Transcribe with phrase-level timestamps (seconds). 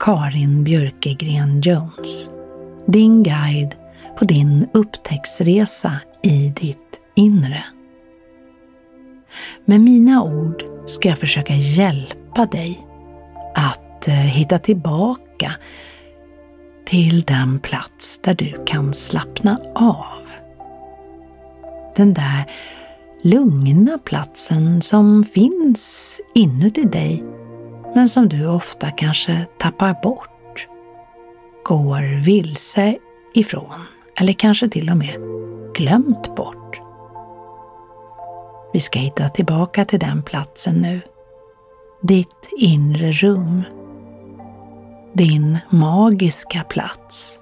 [0.00, 2.28] Karin Björkegren Jones.
[2.86, 3.74] Din guide
[4.18, 7.64] på din upptäcktsresa i ditt inre.
[9.64, 12.86] Med mina ord ska jag försöka hjälpa dig
[13.54, 15.52] att eh, hitta tillbaka
[16.84, 20.28] till den plats där du kan slappna av.
[21.96, 22.44] Den där
[23.22, 27.24] lugna platsen som finns inuti dig
[27.98, 30.68] men som du ofta kanske tappar bort,
[31.64, 32.98] går vilse
[33.34, 33.84] ifrån
[34.16, 35.20] eller kanske till och med
[35.74, 36.80] glömt bort.
[38.72, 41.00] Vi ska hitta tillbaka till den platsen nu.
[42.02, 43.62] Ditt inre rum.
[45.12, 47.40] Din magiska plats.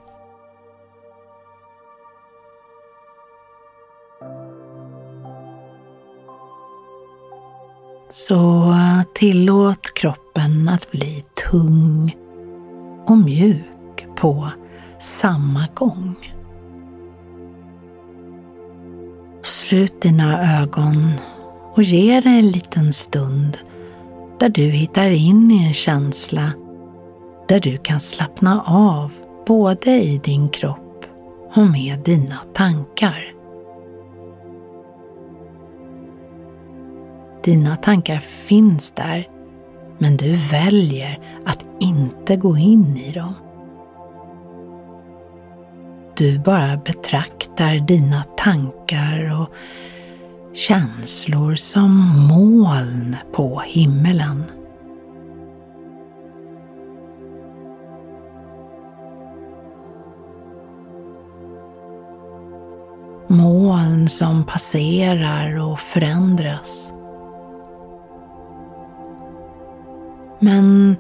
[8.09, 12.16] Så tillåt kroppen att bli tung
[13.06, 14.48] och mjuk på
[15.00, 16.32] samma gång.
[19.42, 21.12] Slut dina ögon
[21.74, 23.58] och ge dig en liten stund
[24.38, 26.52] där du hittar in i en känsla
[27.48, 29.12] där du kan slappna av
[29.46, 31.04] både i din kropp
[31.54, 33.35] och med dina tankar.
[37.46, 39.28] Dina tankar finns där,
[39.98, 43.34] men du väljer att inte gå in i dem.
[46.16, 49.48] Du bara betraktar dina tankar och
[50.54, 51.90] känslor som
[52.28, 54.44] moln på himmelen.
[63.28, 66.95] Moln som passerar och förändras.
[70.46, 70.96] Men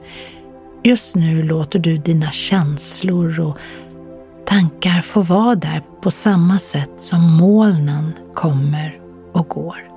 [0.82, 3.58] just nu låter du dina känslor och
[4.46, 9.00] tankar få vara där på samma sätt som molnen kommer
[9.32, 9.90] och går.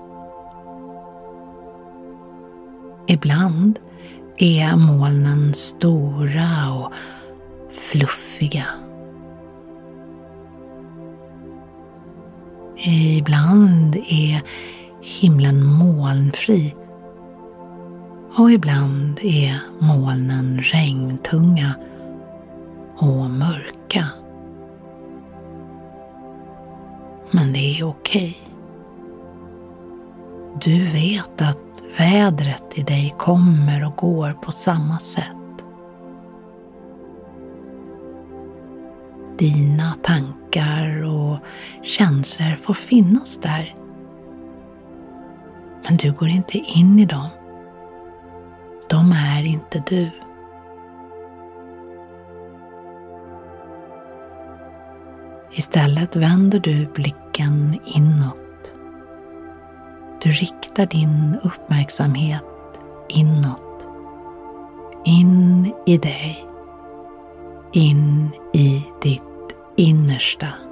[3.08, 3.80] Ibland
[4.38, 6.94] är molnen stora och
[7.72, 8.66] fluffiga.
[13.18, 14.42] Ibland är
[15.02, 16.76] himlen molnfri
[18.36, 21.76] och ibland är molnen regntunga
[22.98, 24.10] och mörka.
[27.32, 28.38] Men det är okej.
[30.62, 35.26] Du vet att vädret i dig kommer och går på samma sätt.
[39.38, 41.38] Dina tankar och
[41.82, 43.76] känslor får finnas där.
[45.88, 47.30] Men du går inte in i dem.
[49.50, 50.12] Inte du.
[55.52, 58.74] Istället vänder du blicken inåt.
[60.22, 62.44] Du riktar din uppmärksamhet
[63.10, 63.88] inåt.
[65.06, 66.46] In i dig.
[67.72, 70.69] In i ditt innersta.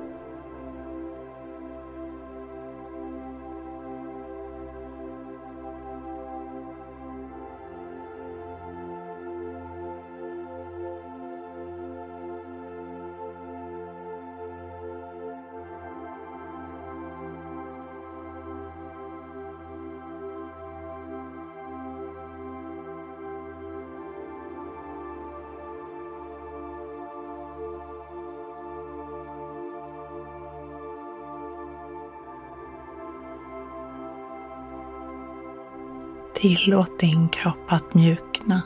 [36.39, 38.62] Tillåt din kropp att mjukna.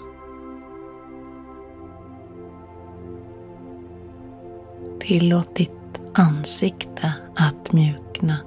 [5.00, 8.38] Tillåt ditt ansikte att mjukna.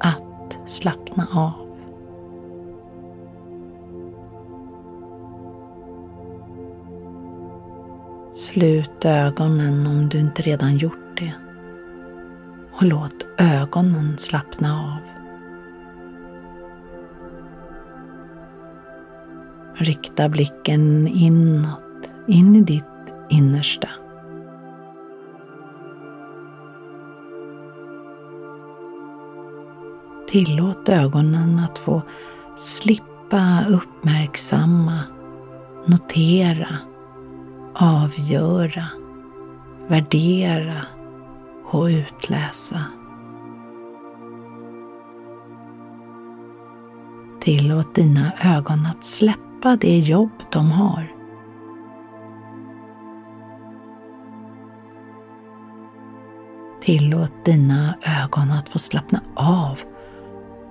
[0.00, 1.76] Att slappna av.
[8.34, 11.32] Slut ögonen om du inte redan gjort det.
[12.72, 15.19] Och låt ögonen slappna av.
[19.80, 22.84] Rikta blicken inåt, in i ditt
[23.30, 23.88] innersta.
[30.28, 32.02] Tillåt ögonen att få
[32.58, 35.00] slippa uppmärksamma,
[35.86, 36.76] notera,
[37.74, 38.84] avgöra,
[39.88, 40.86] värdera
[41.70, 42.84] och utläsa.
[47.40, 49.49] Tillåt dina ögon att släppa
[49.80, 51.12] det jobb de har.
[56.82, 59.80] Tillåt dina ögon att få slappna av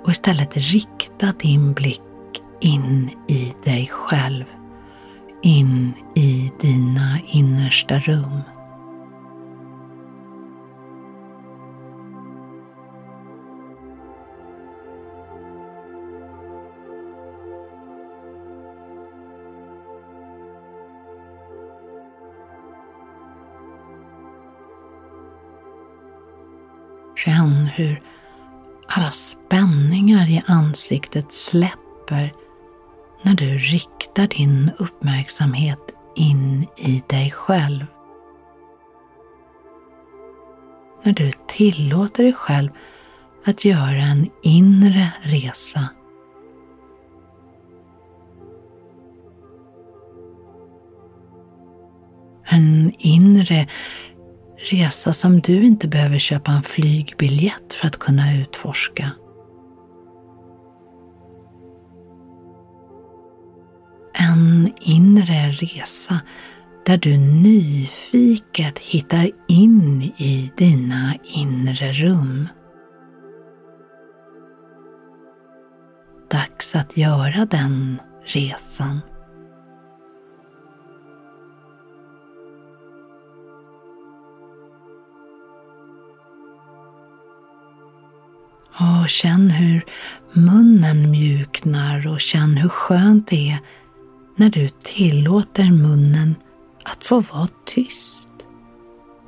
[0.03, 2.01] och istället rikta din blick
[2.59, 4.45] in i dig själv,
[5.41, 8.41] in i dina innersta rum.
[27.25, 28.01] Känn hur
[28.87, 32.33] alla spänningar i ansiktet släpper
[33.21, 35.79] när du riktar din uppmärksamhet
[36.15, 37.85] in i dig själv.
[41.03, 42.71] När du tillåter dig själv
[43.45, 45.89] att göra en inre resa.
[52.45, 53.67] En inre
[54.59, 59.11] resa som du inte behöver köpa en flygbiljett för att kunna utforska.
[64.13, 66.19] En inre resa
[66.85, 72.47] där du nyfiket hittar in i dina inre rum.
[76.31, 79.01] Dags att göra den resan.
[88.79, 89.85] Och känn hur
[90.33, 93.59] munnen mjuknar och känn hur skönt det är
[94.35, 96.35] när du tillåter munnen
[96.83, 98.29] att få vara tyst.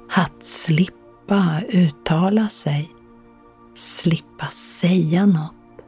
[0.09, 2.91] Att slippa uttala sig,
[3.75, 5.83] slippa säga något.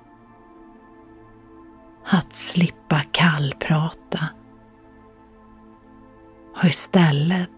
[2.05, 4.29] Att slippa kallprata.
[6.55, 7.49] Och istället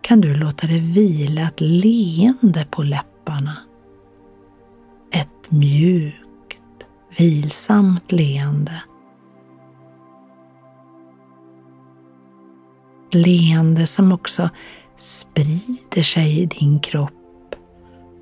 [0.00, 3.56] kan du låta det vila ett leende på läpparna
[5.50, 6.86] mjukt,
[7.18, 8.82] vilsamt leende.
[13.12, 14.50] Leende som också
[14.98, 17.54] sprider sig i din kropp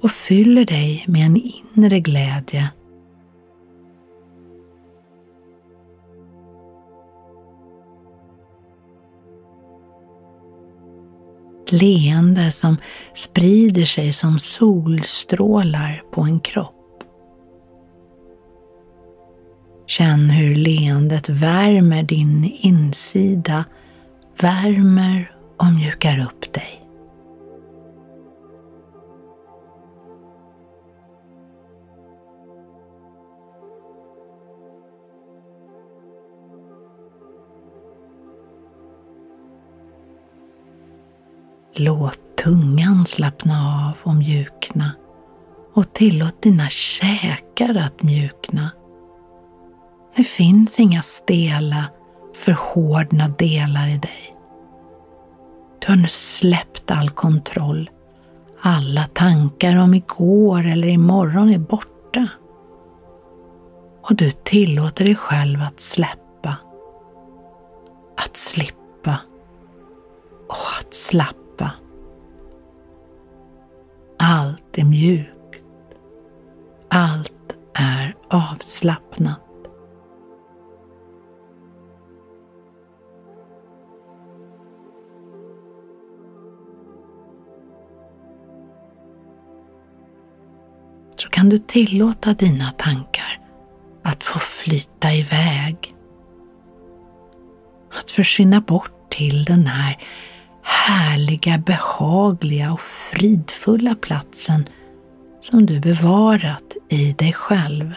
[0.02, 2.70] och fyller dig med en inre glädje.
[11.72, 12.76] leende som
[13.14, 16.77] sprider sig som solstrålar på en kropp.
[19.88, 23.64] Känn hur leendet värmer din insida,
[24.40, 26.84] värmer och mjukar upp dig.
[41.76, 44.92] Låt tungan slappna av och mjukna
[45.74, 48.70] och tillåt dina käkar att mjukna.
[50.18, 51.84] Det finns inga stela,
[52.34, 54.36] förhårdna delar i dig.
[55.78, 57.90] Du har nu släppt all kontroll.
[58.60, 62.28] Alla tankar om igår eller imorgon är borta.
[64.02, 66.56] Och du tillåter dig själv att släppa.
[68.16, 69.18] Att slippa.
[70.48, 71.70] Och att slappa.
[74.18, 75.62] Allt är mjukt.
[76.88, 79.47] Allt är avslappnat.
[91.38, 93.40] Kan du tillåta dina tankar
[94.04, 95.94] att få flyta iväg.
[98.00, 99.96] Att försvinna bort till den här
[100.62, 104.68] härliga, behagliga och fridfulla platsen
[105.40, 107.94] som du bevarat i dig själv.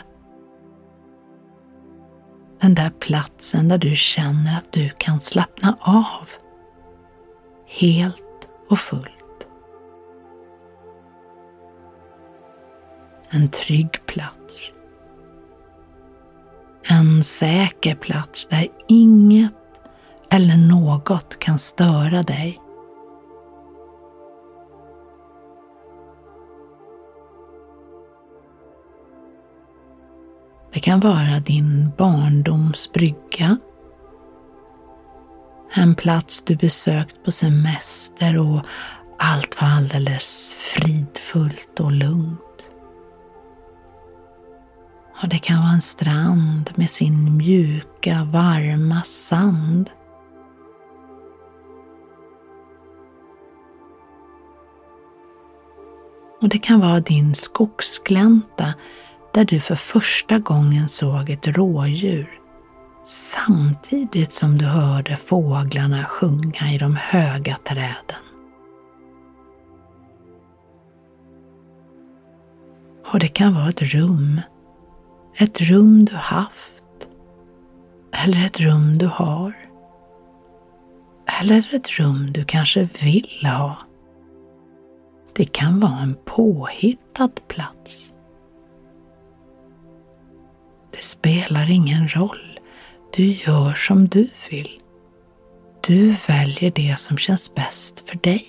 [2.61, 6.29] Den där platsen där du känner att du kan slappna av
[7.67, 9.20] helt och fullt.
[13.33, 14.73] En trygg plats.
[16.83, 19.53] En säker plats där inget
[20.29, 22.57] eller något kan störa dig.
[30.73, 33.57] Det kan vara din barndoms brygga.
[35.73, 38.65] En plats du besökt på semester och
[39.19, 42.50] allt var alldeles fridfullt och lugnt.
[45.21, 49.89] Och det kan vara en strand med sin mjuka, varma sand.
[56.41, 58.73] Och det kan vara din skogsglänta
[59.33, 62.41] där du för första gången såg ett rådjur
[63.05, 68.21] samtidigt som du hörde fåglarna sjunga i de höga träden.
[73.13, 74.41] Och det kan vara ett rum,
[75.35, 77.07] ett rum du haft
[78.11, 79.53] eller ett rum du har.
[81.41, 83.77] Eller ett rum du kanske vill ha.
[85.33, 88.13] Det kan vara en påhittad plats.
[90.91, 92.59] Det spelar ingen roll.
[93.15, 94.81] Du gör som du vill.
[95.87, 98.47] Du väljer det som känns bäst för dig.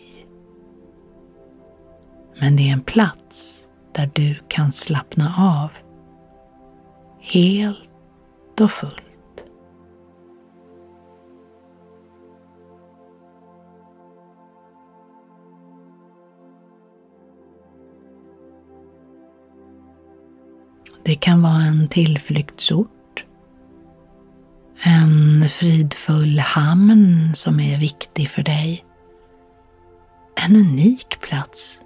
[2.41, 5.71] Men det är en plats där du kan slappna av.
[7.25, 9.03] Helt och fullt.
[21.05, 23.27] Det kan vara en tillflyktsort.
[24.83, 28.85] En fridfull hamn som är viktig för dig.
[30.37, 31.81] En unik plats.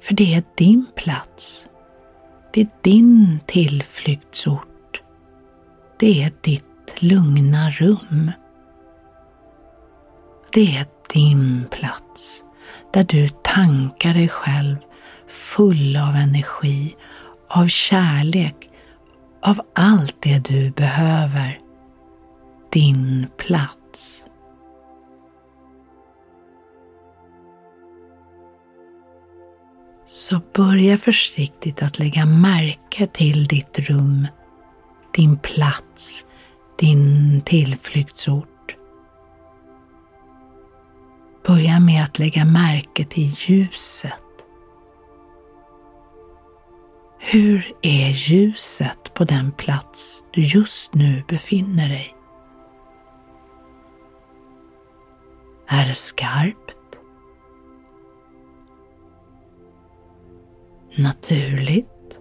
[0.00, 1.67] För det är din plats.
[2.58, 5.02] Det är din tillflyktsort.
[5.98, 8.32] Det är ditt lugna rum.
[10.52, 12.44] Det är din plats
[12.92, 14.76] där du tankar dig själv
[15.28, 16.96] full av energi
[17.48, 18.68] av kärlek,
[19.42, 21.60] av allt det du behöver.
[22.72, 24.07] Din plats.
[30.28, 34.26] Så börja försiktigt att lägga märke till ditt rum,
[35.14, 36.24] din plats,
[36.78, 38.76] din tillflyktsort.
[41.46, 44.12] Börja med att lägga märke till ljuset
[47.18, 52.14] hur är ljuset på den plats du just nu befinner dig?
[55.68, 56.77] Är det skarpt?
[60.96, 62.18] Naturligt?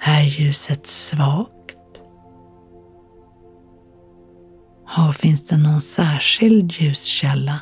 [0.00, 2.02] Är ljuset svagt?
[4.84, 7.60] Har, finns det någon särskild ljuskälla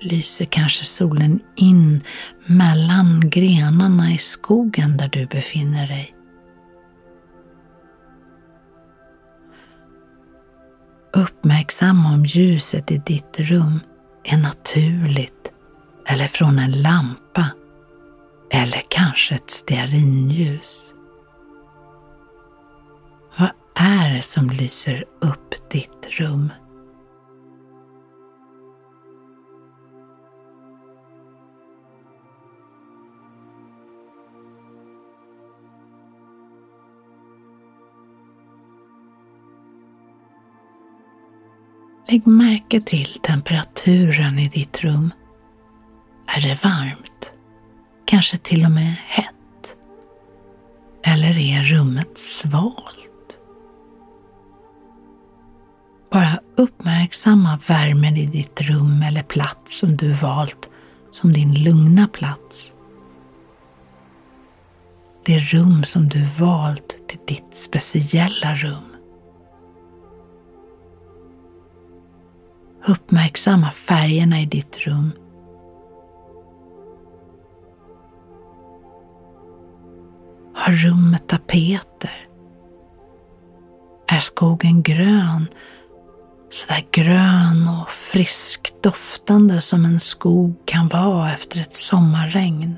[0.00, 2.02] lyser kanske solen in
[2.46, 6.14] mellan grenarna i skogen där du befinner dig.
[11.12, 13.80] Uppmärksamma om ljuset i ditt rum
[14.28, 15.52] är naturligt
[16.06, 17.46] eller från en lampa
[18.50, 20.94] eller kanske ett stearinljus.
[23.38, 26.52] Vad är det som lyser upp ditt rum?
[42.10, 45.12] Lägg märke till temperaturen i ditt rum.
[46.26, 47.32] Är det varmt?
[48.04, 49.76] Kanske till och med hett?
[51.02, 53.38] Eller är rummet svalt?
[56.10, 60.68] Bara uppmärksamma värmen i ditt rum eller plats som du valt
[61.10, 62.72] som din lugna plats.
[65.24, 68.97] Det rum som du valt till ditt speciella rum.
[72.88, 75.12] Uppmärksamma färgerna i ditt rum.
[80.54, 82.28] Har rummet tapeter?
[84.06, 85.48] Är skogen grön?
[86.50, 92.76] Sådär grön och friskdoftande som en skog kan vara efter ett sommarregn.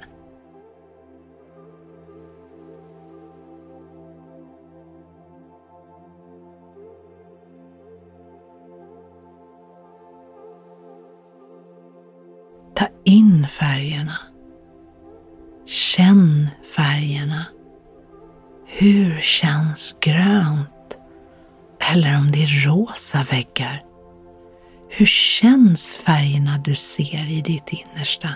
[13.40, 14.18] In färgerna.
[15.66, 17.44] Känn färgerna.
[18.66, 20.99] Hur känns grönt?
[21.92, 23.82] Eller om det är rosa väggar.
[24.88, 28.28] Hur känns färgerna du ser i ditt innersta?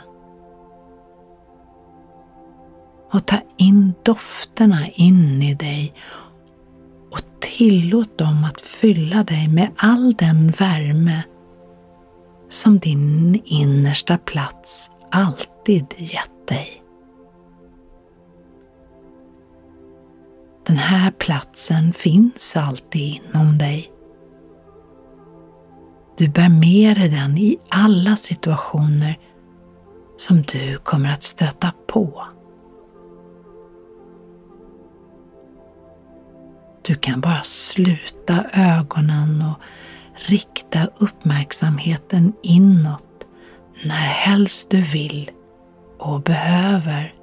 [3.12, 5.94] Och ta in dofterna in i dig
[7.10, 11.22] och tillåt dem att fylla dig med all den värme
[12.54, 16.82] som din innersta plats alltid gett dig.
[20.66, 23.92] Den här platsen finns alltid inom dig.
[26.16, 29.18] Du bär med dig den i alla situationer
[30.18, 32.26] som du kommer att stöta på.
[36.82, 39.60] Du kan bara sluta ögonen och
[40.14, 43.03] rikta uppmärksamheten inåt
[43.82, 45.30] när helst du vill
[45.98, 47.14] och behöver.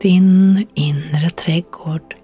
[0.00, 2.16] Din inre trädgård.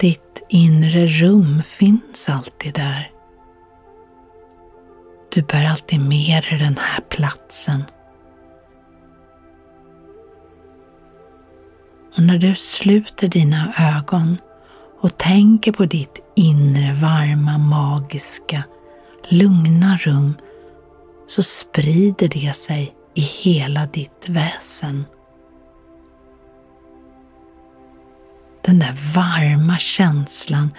[0.00, 3.10] Ditt inre rum finns alltid där.
[5.34, 7.84] Du bär alltid med dig den här platsen.
[12.18, 14.36] Och när du sluter dina ögon
[15.00, 18.62] och tänker på ditt inre varma, magiska,
[19.28, 20.34] lugna rum
[21.28, 25.04] så sprider det sig i hela ditt väsen.
[28.64, 30.70] Den där varma känslan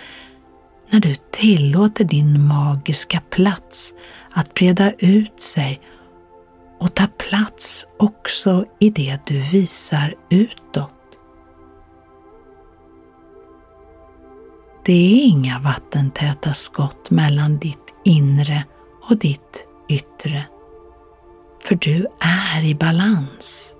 [0.90, 3.94] när du tillåter din magiska plats
[4.32, 5.82] att breda ut sig
[6.80, 10.99] och ta plats också i det du visar utåt.
[14.90, 18.64] Det är inga vattentäta skott mellan ditt inre
[19.10, 20.46] och ditt yttre.
[21.64, 23.74] För du är i balans.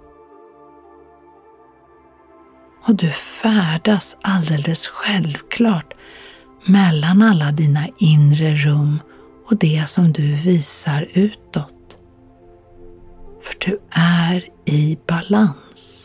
[2.86, 5.94] Och du färdas alldeles självklart
[6.66, 9.00] mellan alla dina inre rum
[9.46, 11.98] och det som du visar utåt.
[13.42, 15.99] För du är i balans.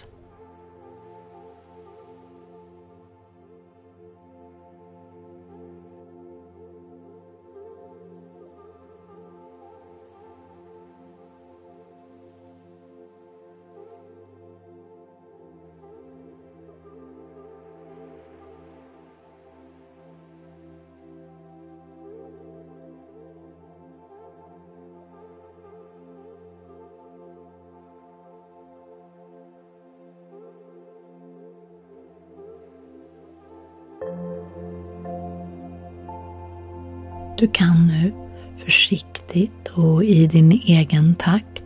[37.44, 38.12] Du kan nu
[38.64, 41.64] försiktigt och i din egen takt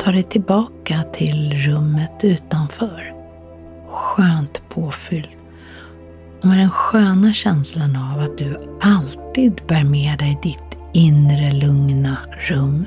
[0.00, 3.14] ta dig tillbaka till rummet utanför.
[3.88, 5.28] Skönt påfylld
[6.40, 12.16] och med den sköna känslan av att du alltid bär med dig ditt inre lugna
[12.48, 12.86] rum.